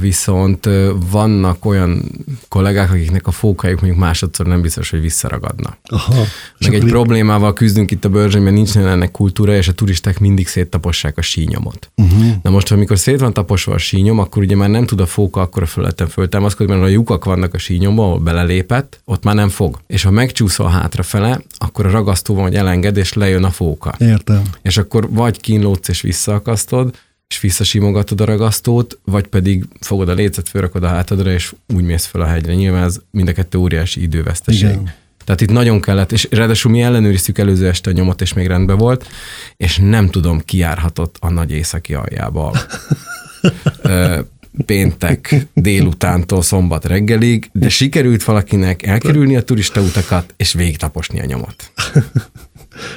viszont 0.00 0.68
vannak 1.10 1.64
olyan 1.64 2.02
kollégák, 2.48 2.90
akiknek 2.90 3.26
a 3.26 3.30
fókájuk 3.30 3.80
mondjuk 3.80 4.02
másodszor 4.02 4.46
nem 4.46 4.60
biztos, 4.60 4.90
hogy 4.90 5.00
visszaragadna. 5.00 5.76
Aha, 5.84 6.22
Meg 6.58 6.74
egy 6.74 6.82
li- 6.82 6.90
problémával 6.90 7.52
küzdünk 7.52 7.90
itt 7.90 8.04
a 8.04 8.08
bőrzsönyben, 8.08 8.52
nincs 8.52 8.76
ennek 8.76 9.10
kultúra, 9.10 9.56
és 9.56 9.68
a 9.68 9.72
turisták 9.72 10.18
mindig 10.18 10.48
széttapossák 10.48 11.18
a 11.18 11.22
sínyomot. 11.22 11.90
Uh-huh. 11.96 12.32
Na 12.42 12.50
most, 12.50 12.72
amikor 12.72 12.98
szét 12.98 13.20
van 13.20 13.32
taposva 13.32 13.72
a 13.74 13.78
sínyom, 13.78 14.18
akkor 14.18 14.42
ugye 14.42 14.56
már 14.56 14.70
nem 14.70 14.86
tud 14.86 15.00
a 15.00 15.06
fóka 15.06 15.40
akkor 15.40 15.62
a 15.62 15.66
fölöttem 15.66 16.06
föltámaszkodni, 16.06 16.72
mert 16.72 16.84
a 16.86 16.90
lyukak 16.90 17.24
vannak 17.24 17.54
a 17.54 17.58
sínyomban, 17.58 18.04
ahol 18.04 18.18
belelépett, 18.18 19.00
ott 19.04 19.24
már 19.24 19.34
nem 19.34 19.48
fog. 19.48 19.78
És 19.86 20.02
ha 20.02 20.10
megcsúszol 20.10 20.68
hátrafele, 20.68 21.40
akkor 21.58 21.86
a 21.86 21.90
ragasztó 21.90 22.34
van, 22.34 22.42
hogy 22.42 22.54
elenged, 22.54 22.96
és 22.96 23.12
lejön 23.12 23.44
a 23.44 23.50
fóka. 23.50 23.94
Értem. 23.98 24.42
És 24.62 24.76
akkor 24.76 25.10
vagy 25.10 25.40
kínlódsz 25.40 25.88
és 25.88 26.00
visszaakasztod, 26.00 26.94
és 27.34 27.40
visszasimogatod 27.40 28.20
a 28.20 28.24
ragasztót, 28.24 28.98
vagy 29.04 29.26
pedig 29.26 29.64
fogod 29.80 30.08
a 30.08 30.12
lécet, 30.12 30.48
fölrakod 30.48 30.82
a 30.82 30.88
hátadra, 30.88 31.32
és 31.32 31.54
úgy 31.74 31.84
mész 31.84 32.04
fel 32.04 32.20
a 32.20 32.26
hegyre. 32.26 32.54
Nyilván 32.54 32.82
ez 32.82 33.00
mind 33.10 33.28
a 33.28 33.32
kettő 33.32 33.58
óriási 33.58 34.02
időveszteség. 34.02 34.68
Igen. 34.68 34.92
Tehát 35.24 35.40
itt 35.40 35.50
nagyon 35.50 35.80
kellett, 35.80 36.12
és 36.12 36.28
ráadásul 36.30 36.70
mi 36.70 36.82
ellenőriztük 36.82 37.38
előző 37.38 37.68
este 37.68 37.90
a 37.90 37.92
nyomot, 37.92 38.20
és 38.20 38.32
még 38.32 38.46
rendben 38.46 38.76
volt, 38.76 39.06
és 39.56 39.76
nem 39.76 40.10
tudom, 40.10 40.40
kiárhatott 40.44 41.16
a 41.20 41.30
nagy 41.30 41.50
északi 41.50 41.94
aljába. 41.94 42.56
péntek 44.66 45.46
délutántól 45.54 46.42
szombat 46.42 46.84
reggelig, 46.84 47.48
de 47.52 47.68
sikerült 47.68 48.24
valakinek 48.24 48.82
elkerülni 48.82 49.36
a 49.36 49.42
turista 49.42 49.80
utakat, 49.80 50.34
és 50.36 50.52
végtaposni 50.52 51.20
a 51.20 51.24
nyomot. 51.24 51.72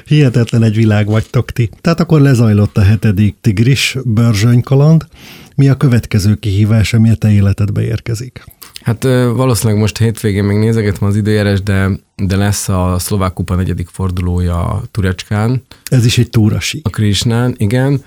Hihetetlen 0.05 0.63
egy 0.63 0.75
világ 0.75 1.07
vagytok 1.07 1.51
ti. 1.51 1.69
Tehát 1.81 1.99
akkor 1.99 2.21
lezajlott 2.21 2.77
a 2.77 2.81
hetedik 2.81 3.35
tigris 3.41 3.97
börzsönykaland. 4.05 5.07
Mi 5.55 5.69
a 5.69 5.75
következő 5.75 6.35
kihívás, 6.35 6.93
ami 6.93 7.09
a 7.09 7.15
te 7.15 7.31
életedbe 7.31 7.81
érkezik? 7.81 8.43
Hát 8.81 9.03
valószínűleg 9.33 9.81
most 9.81 9.97
hétvégén 9.97 10.43
még 10.43 10.57
nézegetem 10.57 11.07
az 11.07 11.15
időjárás, 11.15 11.61
de, 11.61 11.89
de 12.15 12.35
lesz 12.35 12.69
a 12.69 12.95
szlovák 12.99 13.33
kupa 13.33 13.55
negyedik 13.55 13.87
fordulója 13.87 14.83
Turecskán. 14.91 15.63
Ez 15.85 16.05
is 16.05 16.17
egy 16.17 16.29
túrasi. 16.29 16.81
A 16.83 16.89
Krisnán, 16.89 17.55
igen. 17.57 18.03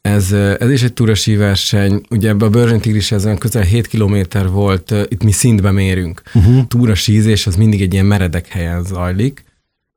Ez, 0.00 0.32
ez 0.32 0.70
is 0.70 0.82
egy 0.82 0.92
túrasi 0.92 1.36
verseny. 1.36 2.00
Ugye 2.10 2.28
ebbe 2.28 2.44
a 2.44 2.50
Börzsöny 2.50 2.80
Tigris 2.80 3.12
ezen 3.12 3.38
közel 3.38 3.62
7 3.62 3.86
kilométer 3.86 4.48
volt, 4.48 4.94
itt 5.08 5.22
mi 5.22 5.32
szintbe 5.32 5.70
mérünk. 5.70 6.22
Uh-huh. 6.34 6.66
Túrasízés 6.66 7.46
az 7.46 7.56
mindig 7.56 7.82
egy 7.82 7.92
ilyen 7.92 8.06
meredek 8.06 8.48
helyen 8.48 8.84
zajlik 8.84 9.44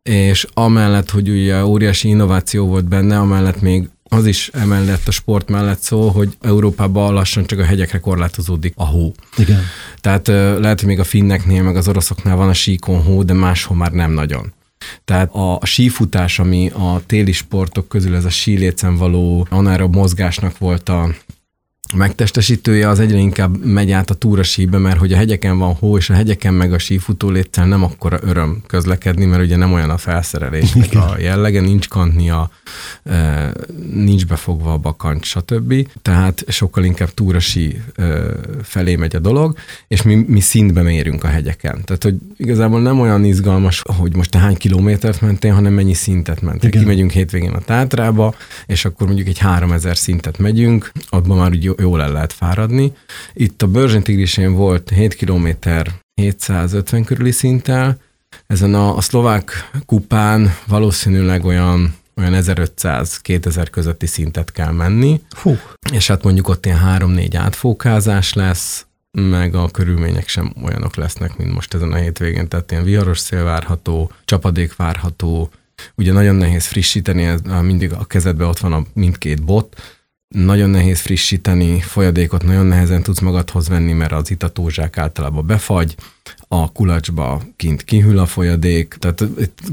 és 0.07 0.47
amellett, 0.53 1.09
hogy 1.09 1.29
ugye 1.29 1.65
óriási 1.65 2.07
innováció 2.07 2.67
volt 2.67 2.85
benne, 2.85 3.19
amellett 3.19 3.61
még 3.61 3.89
az 4.09 4.25
is 4.25 4.49
emellett 4.53 5.07
a 5.07 5.11
sport 5.11 5.49
mellett 5.49 5.79
szól, 5.79 6.11
hogy 6.11 6.37
Európában 6.41 7.13
lassan 7.13 7.45
csak 7.45 7.59
a 7.59 7.63
hegyekre 7.63 7.99
korlátozódik 7.99 8.73
a 8.75 8.85
hó. 8.85 9.13
Igen. 9.37 9.61
Tehát 10.01 10.27
lehet, 10.59 10.79
hogy 10.79 10.89
még 10.89 10.99
a 10.99 11.03
finneknél, 11.03 11.63
meg 11.63 11.75
az 11.75 11.87
oroszoknál 11.87 12.35
van 12.35 12.49
a 12.49 12.53
síkon 12.53 13.01
hó, 13.01 13.23
de 13.23 13.33
máshol 13.33 13.77
már 13.77 13.91
nem 13.91 14.11
nagyon. 14.11 14.53
Tehát 15.05 15.33
a, 15.33 15.57
a 15.59 15.65
sífutás, 15.65 16.39
ami 16.39 16.69
a 16.69 17.01
téli 17.05 17.31
sportok 17.31 17.87
közül 17.87 18.15
ez 18.15 18.25
a 18.25 18.29
sílécen 18.29 18.97
való 18.97 19.47
anaerob 19.49 19.95
mozgásnak 19.95 20.57
volt 20.57 20.89
a 20.89 21.09
megtestesítője 21.95 22.89
az 22.89 22.99
egyre 22.99 23.17
inkább 23.17 23.65
megy 23.65 23.91
át 23.91 24.09
a 24.09 24.13
túrasíbe, 24.13 24.77
mert 24.77 24.97
hogy 24.97 25.13
a 25.13 25.17
hegyeken 25.17 25.57
van 25.57 25.73
hó, 25.73 25.97
és 25.97 26.09
a 26.09 26.13
hegyeken 26.13 26.53
meg 26.53 26.73
a 26.73 26.77
sífutó 26.77 27.29
létszel 27.29 27.67
nem 27.67 27.83
akkora 27.83 28.19
öröm 28.21 28.61
közlekedni, 28.67 29.25
mert 29.25 29.43
ugye 29.43 29.55
nem 29.55 29.73
olyan 29.73 29.89
a 29.89 29.97
felszerelés, 29.97 30.75
a 30.91 31.15
jellege, 31.19 31.61
nincs 31.61 31.87
kantnia, 31.87 32.51
nincs 33.93 34.25
befogva 34.25 34.73
a 34.73 34.77
bakancs, 34.77 35.27
stb. 35.27 35.87
Tehát 36.01 36.43
sokkal 36.47 36.83
inkább 36.83 37.09
túrasi 37.09 37.81
e, 37.95 38.03
felé 38.63 38.95
megy 38.95 39.15
a 39.15 39.19
dolog, 39.19 39.57
és 39.87 40.01
mi, 40.01 40.25
mi 40.27 40.39
szintbe 40.39 40.81
mérünk 40.81 41.23
a 41.23 41.27
hegyeken. 41.27 41.81
Tehát, 41.85 42.03
hogy 42.03 42.15
igazából 42.37 42.81
nem 42.81 42.99
olyan 42.99 43.23
izgalmas, 43.23 43.83
hogy 43.97 44.15
most 44.15 44.31
te 44.31 44.37
hány 44.37 44.57
kilométert 44.57 45.21
mentél, 45.21 45.53
hanem 45.53 45.73
mennyi 45.73 45.93
szintet 45.93 46.41
mentél. 46.41 46.69
Igen. 46.69 46.81
Kimegyünk 46.81 47.11
hétvégén 47.11 47.51
a 47.51 47.59
Tátrába, 47.59 48.35
és 48.65 48.85
akkor 48.85 49.07
mondjuk 49.07 49.27
egy 49.27 49.37
3000 49.37 49.97
szintet 49.97 50.37
megyünk, 50.37 50.91
abban 51.09 51.37
már 51.37 51.51
úgy 51.51 51.73
jól 51.79 52.01
el 52.01 52.11
lehet 52.11 52.33
fáradni. 52.33 52.93
Itt 53.33 53.61
a 53.61 53.67
Börzsön 53.67 54.03
Tigrisén 54.03 54.53
volt 54.53 54.89
7 54.89 55.15
km 55.15 55.47
750 56.13 57.03
körüli 57.03 57.31
szinttel, 57.31 57.97
ezen 58.47 58.73
a, 58.73 58.95
a 58.95 59.01
szlovák 59.01 59.69
kupán 59.85 60.53
valószínűleg 60.67 61.45
olyan 61.45 61.95
olyan 62.15 62.33
1500-2000 62.35 63.67
közötti 63.71 64.05
szintet 64.05 64.51
kell 64.51 64.71
menni. 64.71 65.21
Fú. 65.35 65.57
És 65.91 66.07
hát 66.07 66.23
mondjuk 66.23 66.47
ott 66.47 66.65
ilyen 66.65 66.79
3-4 66.99 67.33
átfókázás 67.37 68.33
lesz, 68.33 68.85
meg 69.11 69.55
a 69.55 69.69
körülmények 69.69 70.27
sem 70.27 70.53
olyanok 70.63 70.95
lesznek, 70.95 71.37
mint 71.37 71.53
most 71.53 71.73
ezen 71.73 71.91
a 71.91 71.95
hétvégén, 71.95 72.47
tehát 72.47 72.71
ilyen 72.71 72.83
viharos 72.83 73.19
szél 73.19 73.43
várható, 73.43 74.11
csapadék 74.25 74.75
várható, 74.75 75.49
ugye 75.95 76.11
nagyon 76.11 76.35
nehéz 76.35 76.65
frissíteni, 76.65 77.23
ez, 77.23 77.39
mindig 77.61 77.93
a 77.93 78.05
kezedben 78.05 78.47
ott 78.47 78.59
van 78.59 78.73
a 78.73 78.83
mindkét 78.93 79.43
bot, 79.43 79.96
nagyon 80.27 80.69
nehéz 80.69 80.99
frissíteni, 80.99 81.79
folyadékot 81.79 82.43
nagyon 82.43 82.65
nehezen 82.65 83.03
tudsz 83.03 83.19
magadhoz 83.19 83.67
venni, 83.67 83.93
mert 83.93 84.11
az 84.11 84.31
itatózsák 84.31 84.97
általában 84.97 85.45
befagy, 85.45 85.95
a 86.47 86.71
kulacsba 86.71 87.41
kint 87.55 87.83
kihűl 87.83 88.17
a 88.17 88.25
folyadék, 88.25 88.95
tehát 88.99 89.25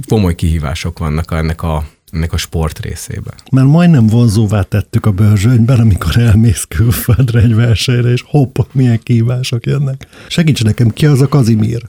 komoly 0.08 0.34
kihívások 0.34 0.98
vannak 0.98 1.32
ennek 1.32 1.62
a, 1.62 1.86
ennek 2.10 2.32
a 2.32 2.36
sport 2.36 2.78
részében. 2.78 3.34
Mert 3.52 3.66
majdnem 3.66 4.06
vonzóvá 4.06 4.62
tettük 4.62 5.06
a 5.06 5.12
bőrzsönyben, 5.12 5.80
amikor 5.80 6.16
elmész 6.16 6.64
külföldre 6.68 7.40
egy 7.40 7.54
versenyre, 7.54 8.12
és 8.12 8.24
hopp, 8.26 8.58
milyen 8.72 9.00
kihívások 9.02 9.66
jönnek. 9.66 10.06
Segíts 10.28 10.64
nekem, 10.64 10.90
ki 10.90 11.06
az 11.06 11.20
a 11.20 11.28
Kazimír? 11.28 11.82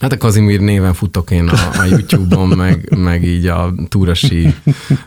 Hát 0.00 0.12
a 0.12 0.16
Kazimír 0.16 0.60
néven 0.60 0.94
futok 0.94 1.30
én 1.30 1.48
a, 1.48 1.80
a 1.80 1.84
YouTube-on, 1.84 2.48
meg, 2.48 2.96
meg 2.96 3.24
így 3.24 3.46
a 3.46 3.74
túrasi, 3.88 4.54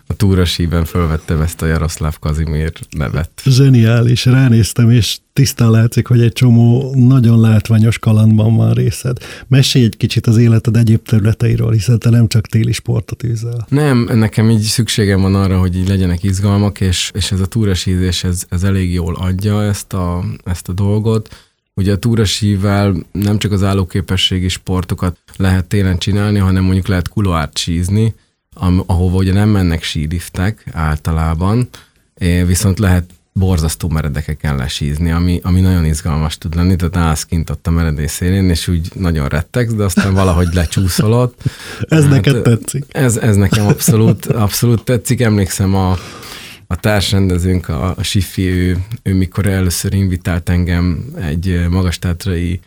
a 0.08 0.14
túrasiben 0.16 0.86
fölvettem 0.86 1.42
ezt 1.42 1.62
a 1.62 1.66
Jaroszláv 1.66 2.20
Kazimír 2.20 2.72
nevet. 2.90 3.30
Zseniális, 3.46 4.26
ránéztem, 4.26 4.90
és 4.90 5.18
tisztán 5.34 5.72
látszik, 5.72 6.08
hogy 6.08 6.22
egy 6.22 6.32
csomó 6.32 6.94
nagyon 6.96 7.40
látványos 7.40 8.00
kalandban 8.00 8.56
van 8.56 8.74
részed. 8.74 9.18
Mesélj 9.48 9.86
egy 9.86 9.98
kicsit 9.98 10.28
az 10.28 10.38
életed 10.38 10.76
egyéb 10.76 11.08
területeiről, 11.08 11.72
hiszen 11.72 12.00
te 12.00 12.10
nem 12.10 12.28
csak 12.28 12.48
téli 12.48 12.72
sportot 12.72 13.24
űzel. 13.24 13.66
Nem, 13.70 14.10
nekem 14.14 14.50
így 14.50 14.62
szükségem 14.62 15.22
van 15.22 15.36
arra, 15.36 15.60
hogy 15.60 15.78
így 15.78 15.88
legyenek 15.88 16.24
izgalmak, 16.24 16.82
és, 16.82 17.12
és 17.14 17.32
ez 17.32 17.40
a 17.40 17.46
túrasízés, 17.46 18.24
ez, 18.24 18.44
ez 18.50 18.64
elég 18.64 18.94
jól 18.94 19.16
adja 19.16 19.64
ezt 19.64 19.94
a, 19.94 20.24
ezt 20.44 20.70
a 20.70 20.74
dolgot 20.74 21.52
Ugye 21.76 21.92
a 21.92 21.98
túrasível 21.98 22.96
nem 23.12 23.38
csak 23.38 23.52
az 23.52 23.64
állóképességi 23.64 24.48
sportokat 24.48 25.18
lehet 25.36 25.66
télen 25.66 25.98
csinálni, 25.98 26.40
hanem 26.40 26.64
mondjuk 26.64 26.88
lehet 26.88 27.08
kuloárt 27.08 27.58
sízni, 27.58 28.14
ahova 28.86 29.18
ugye 29.18 29.34
nem 29.34 29.50
mennek 29.50 29.84
síliftek 29.84 30.66
általában, 30.72 31.70
viszont 32.46 32.80
lehet 32.80 33.10
borzasztó 33.34 33.90
meredekeken 33.90 34.56
lesízni, 34.56 35.12
ami, 35.12 35.40
ami 35.44 35.62
nagyon 35.62 35.86
izgalmas 35.86 36.38
tud 36.38 36.56
lenni, 36.56 36.76
tehát 36.76 36.98
állsz 36.98 37.26
kint 37.26 37.50
ott 37.50 37.68
a 37.68 37.72
meredés 37.72 38.12
szélén, 38.12 38.50
és 38.50 38.68
úgy 38.68 38.88
nagyon 38.96 39.28
rettegsz, 39.28 39.74
de 39.74 39.84
aztán 39.84 40.14
valahogy 40.14 40.48
lecsúszol 40.54 41.14
ott. 41.14 41.42
ez 41.82 42.02
hát, 42.02 42.10
neked 42.10 42.42
tetszik? 42.42 42.86
Ez, 42.92 43.18
ez 43.18 43.36
nekem 43.36 43.68
abszolút, 43.68 44.26
abszolút 44.26 44.84
tetszik. 44.84 45.22
Emlékszem 45.22 45.76
a, 45.76 45.98
a 46.74 46.76
társrendezőnk, 46.76 47.70
a, 47.70 47.94
a 47.98 48.04
Sifi, 48.04 48.48
ő, 48.48 48.78
ő 49.04 49.14
mikor 49.14 49.46
először 49.46 49.94
invitált 49.94 50.50
engem 50.50 51.06
egy 51.22 51.66
magastátrai 51.70 52.60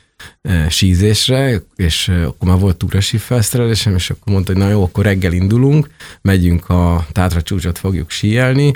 e, 0.43 0.69
sízésre, 0.69 1.63
és 1.77 2.09
e, 2.09 2.27
akkor 2.27 2.49
már 2.49 2.59
volt 2.59 2.77
túrasi 2.77 3.17
felszerelésem, 3.17 3.95
és 3.95 4.11
akkor 4.11 4.33
mondta, 4.33 4.53
hogy 4.53 4.63
na 4.63 4.69
jó, 4.69 4.83
akkor 4.83 5.05
reggel 5.05 5.33
indulunk, 5.33 5.91
megyünk 6.23 6.69
a 6.69 7.07
Tátra 7.13 7.43
csúcsot 7.43 7.79
fogjuk 7.79 8.11
síelni, 8.11 8.73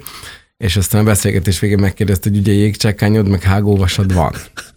és 0.61 0.77
aztán 0.77 1.01
a 1.01 1.05
beszélgetés 1.05 1.61
végén 1.61 1.79
megkérdezte, 1.79 2.29
hogy 2.29 2.39
ugye 2.39 2.53
jégcsákányod, 2.53 3.29
meg 3.29 3.43
hágóvasad 3.43 4.15
van. 4.15 4.33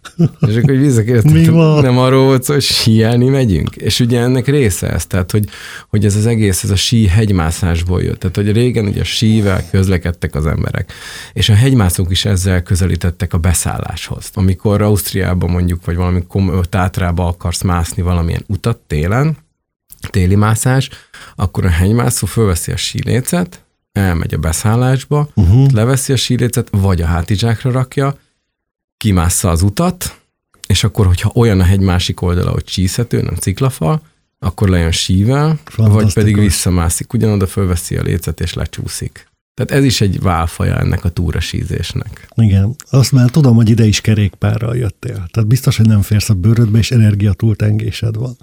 És 0.48 0.56
akkor 0.56 0.76
visszakérdeztem, 0.76 1.54
van? 1.54 1.82
nem 1.82 1.98
arról 1.98 2.24
volt 2.24 2.42
szó, 2.42 2.52
hogy 2.52 2.62
síelni 2.62 3.28
megyünk. 3.28 3.76
És 3.76 4.00
ugye 4.00 4.20
ennek 4.20 4.46
része 4.46 4.90
ez, 4.90 5.06
tehát 5.06 5.30
hogy, 5.30 5.48
hogy 5.88 6.04
ez 6.04 6.16
az 6.16 6.26
egész, 6.26 6.62
ez 6.62 6.70
a 6.70 6.76
sí 6.76 7.06
hegymászásból 7.06 8.02
jött. 8.02 8.18
Tehát, 8.18 8.36
hogy 8.36 8.52
régen 8.52 8.86
ugye 8.86 9.00
a 9.00 9.04
sível 9.04 9.64
közlekedtek 9.70 10.34
az 10.34 10.46
emberek. 10.46 10.92
És 11.32 11.48
a 11.48 11.54
hegymászók 11.54 12.10
is 12.10 12.24
ezzel 12.24 12.62
közelítettek 12.62 13.32
a 13.32 13.38
beszálláshoz. 13.38 14.30
Amikor 14.34 14.82
Ausztriában 14.82 15.50
mondjuk, 15.50 15.84
vagy 15.84 15.96
valami 15.96 16.22
tátrába 16.68 17.26
akarsz 17.26 17.62
mászni 17.62 18.02
valamilyen 18.02 18.44
utat 18.46 18.78
télen, 18.86 19.36
téli 20.10 20.34
mászás, 20.34 20.90
akkor 21.36 21.64
a 21.64 21.70
hegymászó 21.70 22.26
fölveszi 22.26 22.72
a 22.72 22.76
sílécet, 22.76 23.63
elmegy 23.94 24.34
a 24.34 24.38
beszállásba, 24.38 25.28
uh-huh. 25.34 25.70
leveszi 25.72 26.12
a 26.12 26.16
sílécet, 26.16 26.68
vagy 26.70 27.02
a 27.02 27.06
hátizsákra 27.06 27.70
rakja, 27.70 28.18
kimásza 28.96 29.50
az 29.50 29.62
utat, 29.62 30.20
és 30.66 30.84
akkor, 30.84 31.06
hogyha 31.06 31.30
olyan 31.34 31.60
a 31.60 31.64
hegy 31.64 31.80
másik 31.80 32.20
oldala, 32.20 32.50
hogy 32.50 32.64
csíszhető, 32.64 33.22
nem 33.22 33.34
ciklafal, 33.34 34.02
akkor 34.38 34.68
lejön 34.68 34.90
sível, 34.90 35.58
vagy 35.76 36.12
pedig 36.12 36.38
visszamászik, 36.38 37.12
ugyanoda 37.12 37.46
fölveszi 37.46 37.96
a 37.96 38.02
lécet 38.02 38.40
és 38.40 38.54
lecsúszik. 38.54 39.32
Tehát 39.54 39.70
ez 39.70 39.84
is 39.84 40.00
egy 40.00 40.20
válfaja 40.20 40.78
ennek 40.78 41.04
a 41.04 41.08
túrasízésnek. 41.08 42.28
Igen. 42.34 42.76
Azt 42.90 43.12
már 43.12 43.30
tudom, 43.30 43.54
hogy 43.54 43.68
ide 43.68 43.84
is 43.84 44.00
kerékpárral 44.00 44.76
jöttél. 44.76 45.14
Tehát 45.14 45.46
biztos, 45.46 45.76
hogy 45.76 45.86
nem 45.86 46.02
férsz 46.02 46.30
a 46.30 46.34
bőrödbe, 46.34 46.78
és 46.78 46.90
energiatúltengésed 46.90 48.16
van. 48.16 48.36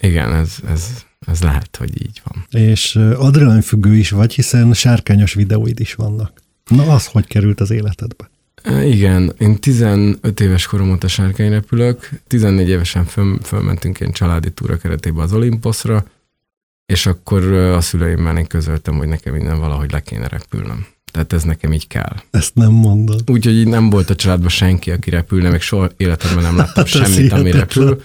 Igen, 0.00 0.34
ez, 0.34 0.54
ez, 0.68 1.04
ez 1.26 1.42
lehet, 1.42 1.76
hogy 1.76 2.02
így 2.02 2.22
van. 2.24 2.62
És 2.62 2.96
adrenalinfüggő 3.16 3.94
is 3.96 4.10
vagy, 4.10 4.34
hiszen 4.34 4.72
sárkányos 4.72 5.34
videóid 5.34 5.80
is 5.80 5.94
vannak. 5.94 6.32
Na, 6.66 6.82
az 6.82 7.06
hogy 7.06 7.26
került 7.26 7.60
az 7.60 7.70
életedbe? 7.70 8.30
Igen, 8.84 9.32
én 9.38 9.58
15 9.58 10.40
éves 10.40 10.66
korom 10.66 10.90
óta 10.90 11.08
sárkány 11.08 11.50
repülök, 11.50 12.08
14 12.26 12.68
évesen 12.68 13.04
föl, 13.04 13.38
fölmentünk 13.42 14.00
egy 14.00 14.10
családi 14.10 14.50
túra 14.50 14.76
keretében 14.76 15.24
az 15.24 15.32
Olimposzra, 15.32 16.04
és 16.86 17.06
akkor 17.06 17.52
a 17.52 17.80
szüleimmel 17.80 18.38
én 18.38 18.46
közöltem, 18.46 18.96
hogy 18.96 19.08
nekem 19.08 19.34
minden 19.34 19.58
valahogy 19.58 19.92
le 19.92 20.00
kéne 20.00 20.28
repülnöm. 20.28 20.86
Tehát 21.12 21.32
ez 21.32 21.42
nekem 21.42 21.72
így 21.72 21.86
kell. 21.86 22.16
Ezt 22.30 22.54
nem 22.54 22.72
mondod. 22.72 23.30
Úgyhogy 23.30 23.54
így 23.54 23.66
nem 23.66 23.90
volt 23.90 24.10
a 24.10 24.14
családban 24.14 24.48
senki, 24.48 24.90
aki 24.90 25.10
repülne, 25.10 25.50
még 25.50 25.60
soha 25.60 25.90
életemben 25.96 26.42
nem 26.42 26.56
láttam 26.62 26.84
hát 26.84 26.86
semmit, 26.86 27.32
ami 27.32 27.50
repül. 27.50 28.02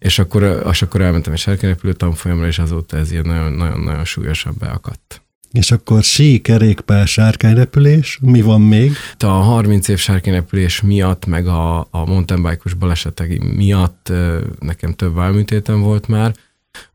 És 0.00 0.18
akkor, 0.18 0.62
és 0.70 0.82
akkor 0.82 1.00
elmentem 1.00 1.32
egy 1.32 1.38
sárkányrepülő 1.38 1.92
tanfolyamra, 1.92 2.46
és 2.46 2.58
azóta 2.58 2.96
ez 2.96 3.10
ilyen 3.10 3.26
nagyon-nagyon 3.26 4.04
súlyosan 4.04 4.54
beakadt. 4.58 5.22
És 5.52 5.70
akkor 5.70 6.02
sí, 6.02 6.40
kerékpár, 6.40 7.06
sárkányrepülés, 7.06 8.18
mi 8.22 8.40
van 8.40 8.60
még? 8.60 8.92
A 9.18 9.26
30 9.26 9.88
év 9.88 9.98
sárkányrepülés 9.98 10.80
miatt, 10.80 11.26
meg 11.26 11.46
a, 11.46 11.78
a 11.90 12.04
mountain 12.04 12.42
bike 12.42 12.74
balesetek 12.78 13.38
miatt 13.38 14.12
nekem 14.58 14.92
több 14.92 15.14
válműtétem 15.14 15.80
volt 15.80 16.08
már, 16.08 16.34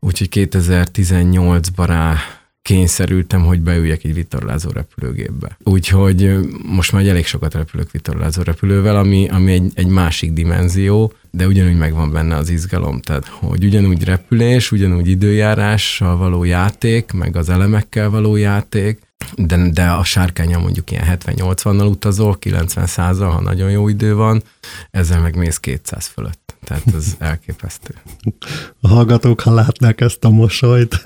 úgyhogy 0.00 0.28
2018-ban 0.32 1.84
rá 1.86 2.16
kényszerültem, 2.66 3.44
hogy 3.44 3.60
beüljek 3.60 4.04
egy 4.04 4.14
vitorlázó 4.14 4.70
repülőgépbe. 4.70 5.56
Úgyhogy 5.64 6.38
most 6.62 6.92
már 6.92 7.06
elég 7.06 7.26
sokat 7.26 7.54
repülök 7.54 7.90
vitorlázó 7.90 8.42
repülővel, 8.42 8.96
ami, 8.96 9.28
ami 9.28 9.52
egy, 9.52 9.70
egy 9.74 9.86
másik 9.86 10.32
dimenzió, 10.32 11.12
de 11.30 11.46
ugyanúgy 11.46 11.76
megvan 11.76 12.12
benne 12.12 12.36
az 12.36 12.48
izgalom, 12.48 13.00
tehát 13.00 13.26
hogy 13.26 13.64
ugyanúgy 13.64 14.04
repülés, 14.04 14.72
ugyanúgy 14.72 15.08
időjárással 15.08 16.16
való 16.16 16.44
játék, 16.44 17.12
meg 17.12 17.36
az 17.36 17.48
elemekkel 17.48 18.10
való 18.10 18.36
játék, 18.36 18.98
de, 19.36 19.70
de 19.70 19.90
a 19.90 20.04
sárkánya 20.04 20.58
mondjuk 20.58 20.90
ilyen 20.90 21.18
70-80-nal 21.24 21.90
utazol, 21.90 22.38
90 22.38 22.86
százal, 22.86 23.30
ha 23.30 23.40
nagyon 23.40 23.70
jó 23.70 23.88
idő 23.88 24.14
van, 24.14 24.42
ezzel 24.90 25.20
meg 25.20 25.36
mész 25.36 25.58
200 25.58 26.06
fölött. 26.06 26.45
Tehát 26.66 26.94
ez 26.94 27.14
elképesztő. 27.18 27.94
A 28.80 28.88
hallgatók, 28.88 29.40
ha 29.40 29.54
látnák 29.54 30.00
ezt 30.00 30.24
a 30.24 30.30
mosolyt, 30.30 31.04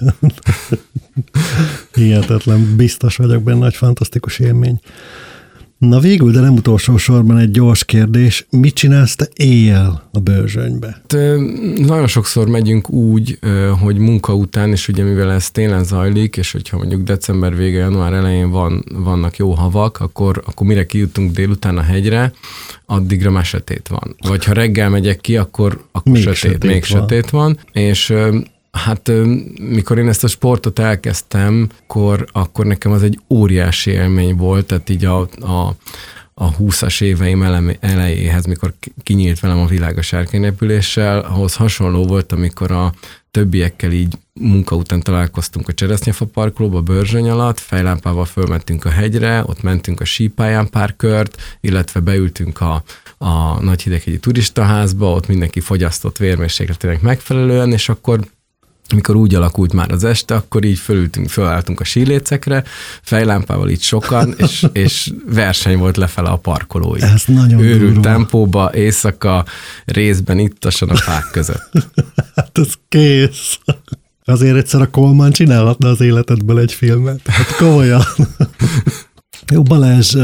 hihetetlen, 1.95 2.77
biztos 2.77 3.17
vagyok 3.17 3.43
benne, 3.43 3.65
hogy 3.65 3.75
fantasztikus 3.75 4.39
élmény. 4.39 4.81
Na 5.81 5.99
végül, 6.01 6.33
de 6.33 6.41
nem 6.41 6.55
utolsó 6.55 6.97
sorban 6.97 7.39
egy 7.39 7.51
gyors 7.51 7.85
kérdés. 7.85 8.47
Mit 8.51 8.75
csinálsz 8.75 9.17
te 9.17 9.29
éjjel 9.35 10.09
a 10.13 10.19
bőrzsönybe? 10.19 11.03
Te, 11.07 11.37
nagyon 11.77 12.07
sokszor 12.07 12.49
megyünk 12.49 12.91
úgy, 12.91 13.39
hogy 13.81 13.99
munka 13.99 14.35
után, 14.35 14.71
és 14.71 14.89
ugye 14.89 15.03
mivel 15.05 15.33
ez 15.33 15.51
télen 15.51 15.85
zajlik, 15.85 16.37
és 16.37 16.53
hogyha 16.53 16.77
mondjuk 16.77 17.03
december 17.03 17.57
vége, 17.57 17.79
január 17.79 18.13
elején 18.13 18.51
van, 18.51 18.85
vannak 18.95 19.37
jó 19.37 19.51
havak, 19.51 20.01
akkor, 20.01 20.43
akkor 20.47 20.67
mire 20.67 20.87
kijutunk 20.87 21.33
délután 21.35 21.77
a 21.77 21.83
hegyre, 21.83 22.33
addigra 22.87 23.31
már 23.31 23.45
sötét 23.45 23.89
van. 23.89 24.17
Vagy 24.27 24.45
ha 24.45 24.53
reggel 24.53 24.89
megyek 24.89 25.21
ki, 25.21 25.37
akkor, 25.37 25.85
akkor 25.93 26.13
még 26.13 26.23
sötét, 26.23 26.37
sötét, 26.37 26.65
még 26.71 26.85
van. 26.89 27.01
sötét 27.01 27.31
van. 27.31 27.59
És 27.73 28.15
Hát 28.71 29.11
mikor 29.61 29.99
én 29.99 30.09
ezt 30.09 30.25
a 30.25 30.29
sportot 30.29 30.79
elkezdtem, 30.79 31.69
akkor, 31.83 32.27
akkor 32.33 32.67
nekem 32.67 32.93
az 32.93 33.03
egy 33.03 33.19
óriási 33.29 33.91
élmény 33.91 34.37
volt, 34.37 34.67
tehát 34.67 34.89
így 34.89 35.05
a, 35.05 35.21
a, 35.41 35.75
a 36.35 36.57
20-as 36.57 37.03
éveim 37.03 37.43
elejéhez, 37.81 38.47
mikor 38.47 38.75
kinyílt 39.03 39.41
velem 39.41 39.59
a 39.59 39.67
világ 39.67 39.99
a 39.99 40.03
sárkányrepüléssel, 40.03 41.19
ahhoz 41.19 41.55
hasonló 41.55 42.05
volt, 42.05 42.33
amikor 42.33 42.71
a 42.71 42.93
többiekkel 43.31 43.93
így 43.93 44.15
munka 44.33 44.77
után 44.77 45.01
találkoztunk 45.01 45.69
a 45.69 45.73
Cseresznyefa 45.73 46.25
parkolóba, 46.25 46.81
Börzsöny 46.81 47.29
alatt, 47.29 47.59
fejlámpával 47.59 48.25
fölmentünk 48.25 48.85
a 48.85 48.91
hegyre, 48.91 49.43
ott 49.47 49.63
mentünk 49.63 50.01
a 50.01 50.05
sípályán 50.05 50.71
pár 50.71 50.97
kört, 50.97 51.43
illetve 51.61 52.01
beültünk 52.01 52.61
a, 52.61 52.83
a 53.19 53.63
nagy 53.63 53.83
hideghegyi 53.83 54.19
turistaházba, 54.19 55.13
ott 55.13 55.27
mindenki 55.27 55.61
fogyasztott 55.61 56.17
vérmérsékletének 56.17 57.01
megfelelően, 57.01 57.73
és 57.73 57.89
akkor 57.89 58.21
mikor 58.95 59.17
úgy 59.17 59.35
alakult 59.35 59.73
már 59.73 59.91
az 59.91 60.05
este, 60.05 60.35
akkor 60.35 60.65
így 60.65 60.79
fölültünk, 60.79 61.29
fölálltunk 61.29 61.81
a 61.81 61.85
sílécekre, 61.85 62.65
fejlámpával 63.03 63.69
így 63.69 63.83
sokan, 63.83 64.35
és, 64.47 64.67
és 64.73 65.13
verseny 65.27 65.79
volt 65.79 65.97
lefele 65.97 66.29
a 66.29 66.37
parkolóig. 66.37 67.03
Ez 67.03 67.23
nagyon 67.27 67.61
Őrült 67.61 67.93
durva. 67.93 68.01
tempóba, 68.01 68.71
éjszaka, 68.75 69.45
részben 69.85 70.39
ittasan 70.39 70.89
a 70.89 70.97
fák 70.97 71.29
között. 71.33 71.71
hát 72.37 72.59
ez 72.59 72.73
kész. 72.89 73.59
Azért 74.25 74.57
egyszer 74.57 74.81
a 74.81 74.91
Kolman 74.91 75.31
csinálhatna 75.31 75.89
az 75.89 76.01
életedből 76.01 76.59
egy 76.59 76.73
filmet. 76.73 77.21
Hát 77.27 77.57
komolyan. 77.57 78.03
Jó, 79.51 79.63
Balázs, 79.63 80.15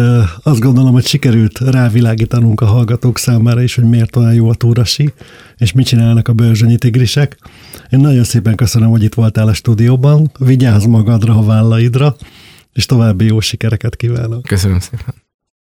azt 0.43 0.61
gondolom, 0.61 0.93
hogy 0.93 1.07
sikerült 1.07 1.59
rávilágítanunk 1.59 2.61
a 2.61 2.67
hallgatók 2.67 3.19
számára 3.19 3.62
is, 3.62 3.75
hogy 3.75 3.85
miért 3.85 4.17
olyan 4.17 4.35
jó 4.35 4.49
a 4.49 4.55
túrasi, 4.55 5.12
és 5.57 5.73
mit 5.73 5.87
csinálnak 5.87 6.29
a 6.29 6.33
bőrzsönyi 6.33 6.77
tigrisek. 6.77 7.39
Én 7.91 8.01
nagyon 8.01 8.25
szépen 8.25 8.55
köszönöm, 8.55 8.91
hogy 8.91 9.03
itt 9.03 9.15
voltál 9.15 9.49
a 9.49 9.55
stúdióban. 9.55 10.31
Vigyázz 10.39 10.85
magadra, 10.85 11.37
a 11.37 11.45
vállaidra, 11.45 12.17
és 12.73 12.87
további 12.87 13.25
jó 13.25 13.41
sikereket 13.41 13.97
kívánok. 13.97 14.43
Köszönöm 14.43 14.79
szépen. 14.79 15.15